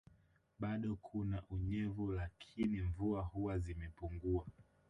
[0.59, 4.45] Bado kuna unyevu lakini mvua huwa zimepunguwa